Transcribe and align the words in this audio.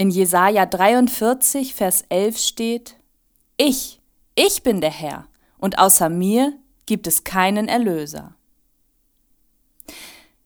In 0.00 0.08
Jesaja 0.08 0.64
43, 0.64 1.74
Vers 1.74 2.06
11 2.08 2.38
steht: 2.38 2.96
Ich, 3.58 4.00
ich 4.34 4.62
bin 4.62 4.80
der 4.80 4.90
Herr, 4.90 5.26
und 5.58 5.78
außer 5.78 6.08
mir 6.08 6.54
gibt 6.86 7.06
es 7.06 7.22
keinen 7.22 7.68
Erlöser. 7.68 8.34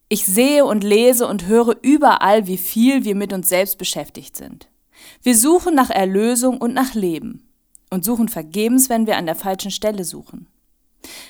Ich 0.08 0.26
sehe 0.26 0.64
und 0.64 0.82
lese 0.82 1.28
und 1.28 1.46
höre 1.46 1.76
überall, 1.82 2.48
wie 2.48 2.58
viel 2.58 3.04
wir 3.04 3.14
mit 3.14 3.32
uns 3.32 3.48
selbst 3.48 3.78
beschäftigt 3.78 4.34
sind. 4.36 4.66
Wir 5.22 5.38
suchen 5.38 5.76
nach 5.76 5.90
Erlösung 5.90 6.58
und 6.58 6.74
nach 6.74 6.94
Leben 6.94 7.46
und 7.90 8.04
suchen 8.04 8.28
vergebens, 8.28 8.88
wenn 8.88 9.06
wir 9.06 9.16
an 9.16 9.26
der 9.26 9.36
falschen 9.36 9.70
Stelle 9.70 10.02
suchen. 10.02 10.48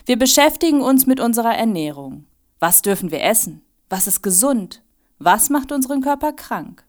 Wir 0.06 0.18
beschäftigen 0.18 0.80
uns 0.80 1.04
mit 1.04 1.20
unserer 1.20 1.54
Ernährung. 1.54 2.24
Was 2.58 2.80
dürfen 2.80 3.10
wir 3.10 3.22
essen? 3.22 3.60
Was 3.90 4.06
ist 4.06 4.22
gesund? 4.22 4.80
Was 5.18 5.50
macht 5.50 5.72
unseren 5.72 6.00
Körper 6.00 6.32
krank? 6.32 6.86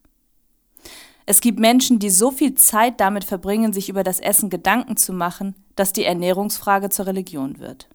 Es 1.25 1.41
gibt 1.41 1.59
Menschen, 1.59 1.99
die 1.99 2.09
so 2.09 2.31
viel 2.31 2.53
Zeit 2.55 2.99
damit 2.99 3.23
verbringen, 3.23 3.73
sich 3.73 3.89
über 3.89 4.03
das 4.03 4.19
Essen 4.19 4.49
Gedanken 4.49 4.95
zu 4.95 5.11
machen, 5.11 5.55
dass 5.75 5.93
die 5.93 6.03
Ernährungsfrage 6.03 6.89
zur 6.89 7.07
Religion 7.07 7.59
wird. 7.59 7.89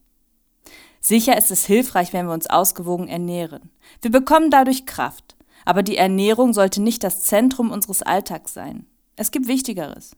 Sicher 1.00 1.39
ist 1.39 1.50
es 1.50 1.64
hilfreich, 1.64 2.12
wenn 2.12 2.27
wir 2.27 2.34
uns 2.34 2.48
ausgewogen 2.48 3.09
ernähren. 3.09 3.70
Wir 4.03 4.11
bekommen 4.11 4.50
dadurch 4.50 4.84
Kraft. 4.84 5.37
Aber 5.64 5.83
die 5.83 5.97
Ernährung 5.97 6.53
sollte 6.53 6.83
nicht 6.83 7.05
das 7.05 7.22
Zentrum 7.22 7.70
unseres 7.70 8.03
Alltags 8.03 8.55
sein. 8.55 8.87
Es 9.17 9.31
gibt 9.31 9.47
Wichtigeres. 9.47 10.17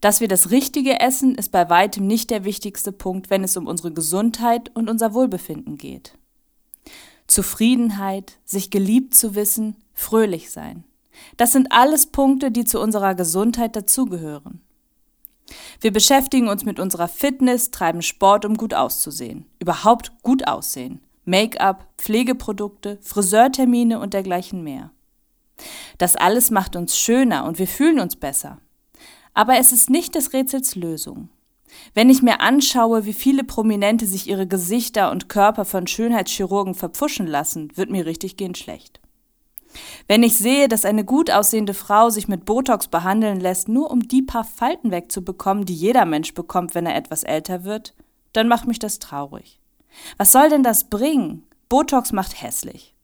Dass 0.00 0.20
wir 0.20 0.28
das 0.28 0.50
Richtige 0.50 1.00
essen, 1.00 1.34
ist 1.34 1.50
bei 1.50 1.68
weitem 1.68 2.06
nicht 2.06 2.30
der 2.30 2.44
wichtigste 2.44 2.92
Punkt, 2.92 3.30
wenn 3.30 3.44
es 3.44 3.56
um 3.56 3.66
unsere 3.66 3.92
Gesundheit 3.92 4.74
und 4.74 4.88
unser 4.88 5.12
Wohlbefinden 5.12 5.76
geht. 5.76 6.14
Zufriedenheit, 7.26 8.38
sich 8.44 8.70
geliebt 8.70 9.14
zu 9.14 9.34
wissen, 9.34 9.76
fröhlich 9.92 10.50
sein. 10.50 10.84
Das 11.36 11.52
sind 11.52 11.72
alles 11.72 12.06
Punkte, 12.06 12.50
die 12.50 12.64
zu 12.64 12.80
unserer 12.80 13.14
Gesundheit 13.14 13.76
dazugehören. 13.76 14.60
Wir 15.80 15.92
beschäftigen 15.92 16.48
uns 16.48 16.64
mit 16.64 16.78
unserer 16.78 17.08
Fitness, 17.08 17.70
treiben 17.70 18.02
Sport, 18.02 18.44
um 18.44 18.56
gut 18.56 18.74
auszusehen. 18.74 19.46
Überhaupt 19.58 20.12
gut 20.22 20.46
aussehen. 20.46 21.00
Make-up, 21.24 21.86
Pflegeprodukte, 21.98 22.98
Friseurtermine 23.02 24.00
und 24.00 24.14
dergleichen 24.14 24.62
mehr. 24.62 24.90
Das 25.98 26.16
alles 26.16 26.50
macht 26.50 26.76
uns 26.76 26.96
schöner 26.96 27.44
und 27.44 27.58
wir 27.58 27.66
fühlen 27.66 28.00
uns 28.00 28.16
besser. 28.16 28.58
Aber 29.34 29.58
es 29.58 29.72
ist 29.72 29.90
nicht 29.90 30.14
des 30.14 30.32
Rätsels 30.32 30.74
Lösung. 30.74 31.28
Wenn 31.94 32.10
ich 32.10 32.22
mir 32.22 32.40
anschaue, 32.40 33.04
wie 33.04 33.12
viele 33.12 33.44
Prominente 33.44 34.06
sich 34.06 34.28
ihre 34.28 34.46
Gesichter 34.46 35.10
und 35.10 35.28
Körper 35.28 35.64
von 35.64 35.86
Schönheitschirurgen 35.86 36.74
verpfuschen 36.74 37.26
lassen, 37.26 37.76
wird 37.76 37.90
mir 37.90 38.06
richtig 38.06 38.36
gehend 38.36 38.56
schlecht. 38.56 39.00
Wenn 40.06 40.22
ich 40.22 40.38
sehe, 40.38 40.68
dass 40.68 40.84
eine 40.84 41.04
gut 41.04 41.30
aussehende 41.30 41.74
Frau 41.74 42.10
sich 42.10 42.28
mit 42.28 42.44
Botox 42.44 42.88
behandeln 42.88 43.40
lässt, 43.40 43.68
nur 43.68 43.90
um 43.90 44.08
die 44.08 44.22
paar 44.22 44.44
Falten 44.44 44.90
wegzubekommen, 44.90 45.66
die 45.66 45.74
jeder 45.74 46.04
Mensch 46.04 46.34
bekommt, 46.34 46.74
wenn 46.74 46.86
er 46.86 46.96
etwas 46.96 47.22
älter 47.22 47.64
wird, 47.64 47.94
dann 48.32 48.48
macht 48.48 48.66
mich 48.66 48.78
das 48.78 48.98
traurig. 48.98 49.60
Was 50.16 50.32
soll 50.32 50.48
denn 50.48 50.62
das 50.62 50.84
bringen? 50.84 51.44
Botox 51.68 52.12
macht 52.12 52.42
hässlich, 52.42 52.94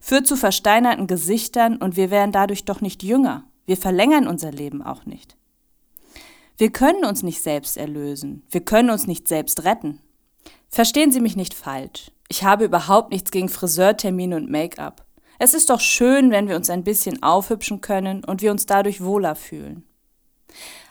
führt 0.00 0.26
zu 0.26 0.36
versteinerten 0.36 1.06
Gesichtern 1.06 1.76
und 1.76 1.96
wir 1.96 2.10
werden 2.10 2.32
dadurch 2.32 2.64
doch 2.64 2.80
nicht 2.80 3.02
jünger. 3.02 3.44
Wir 3.66 3.76
verlängern 3.76 4.26
unser 4.26 4.50
Leben 4.50 4.82
auch 4.82 5.04
nicht. 5.04 5.36
Wir 6.56 6.70
können 6.70 7.04
uns 7.04 7.22
nicht 7.22 7.42
selbst 7.42 7.76
erlösen. 7.76 8.44
Wir 8.48 8.64
können 8.64 8.90
uns 8.90 9.06
nicht 9.06 9.26
selbst 9.26 9.64
retten. 9.64 10.00
Verstehen 10.68 11.10
Sie 11.10 11.20
mich 11.20 11.36
nicht 11.36 11.54
falsch. 11.54 12.10
Ich 12.28 12.44
habe 12.44 12.64
überhaupt 12.64 13.10
nichts 13.10 13.30
gegen 13.30 13.48
Friseurtermine 13.48 14.36
und 14.36 14.50
Make-up. 14.50 15.03
Es 15.38 15.54
ist 15.54 15.70
doch 15.70 15.80
schön, 15.80 16.30
wenn 16.30 16.48
wir 16.48 16.56
uns 16.56 16.70
ein 16.70 16.84
bisschen 16.84 17.22
aufhübschen 17.22 17.80
können 17.80 18.24
und 18.24 18.42
wir 18.42 18.50
uns 18.50 18.66
dadurch 18.66 19.02
wohler 19.02 19.34
fühlen. 19.34 19.84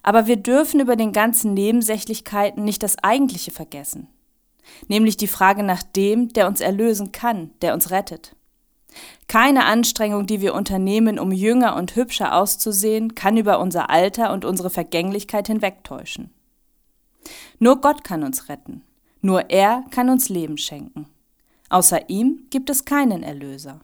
Aber 0.02 0.28
wir 0.28 0.36
dürfen 0.36 0.80
über 0.80 0.96
den 0.96 1.14
ganzen 1.14 1.54
Nebensächlichkeiten 1.54 2.64
nicht 2.64 2.84
das 2.84 2.98
Eigentliche 3.00 3.52
vergessen, 3.52 4.08
nämlich 4.88 5.16
die 5.16 5.28
Frage 5.28 5.64
nach 5.64 5.84
dem, 5.84 6.34
der 6.34 6.48
uns 6.48 6.59
erlösen 6.59 7.12
kann, 7.14 7.52
der 7.62 7.74
uns 7.74 7.92
rettet. 7.92 8.36
Keine 9.28 9.66
Anstrengung, 9.66 10.28
die 10.28 10.42
wir 10.42 10.54
unternehmen, 10.54 11.18
um 11.18 11.31
jünger 11.31 11.75
und 11.75 11.96
hübscher 11.96 12.36
auszusehen, 12.36 13.16
kann 13.16 13.38
über 13.38 13.60
unser 13.60 13.90
Alter 13.90 14.34
und 14.34 14.46
unsere 14.46 14.70
Vergänglichkeit 14.70 15.48
hinwegtäuschen. 15.48 16.30
Nur 17.60 17.81
Gott 17.81 18.04
kann 18.04 18.24
uns 18.24 18.50
retten, 18.50 18.84
nur 19.22 19.50
er 19.50 19.86
kann 19.90 20.10
uns 20.10 20.30
Leben 20.30 20.58
schenken. 20.58 21.08
Außer 21.70 22.10
ihm 22.10 22.46
gibt 22.50 22.70
es 22.70 22.86
keinen 22.86 23.24
Erlöser. 23.24 23.80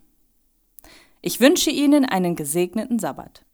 Ich 1.22 1.42
wünsche 1.42 1.70
Ihnen 1.70 2.06
einen 2.06 2.36
gesegneten 2.36 2.98
Sabbat. 2.98 3.46